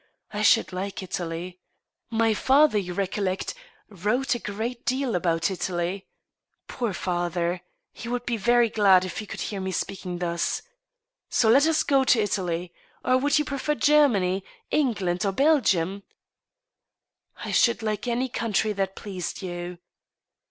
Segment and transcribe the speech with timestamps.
[0.33, 1.59] I should like Italy....
[2.09, 3.53] My father, you recollect,
[3.87, 6.07] wrote a great deal about Italy....
[6.67, 7.61] Poor father!
[7.93, 10.63] He would be very glad if he could hear me speaking thus.
[11.29, 12.73] So let us go to Italy..;.
[13.05, 16.01] Or, would you prefer Germany, England, or Belgium?""
[17.45, 19.77] I should like any country that pleased you."